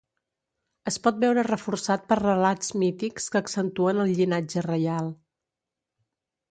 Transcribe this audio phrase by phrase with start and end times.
[0.91, 5.15] Es pot veure reforçat per relats mítics que accentuen el llinatge reial.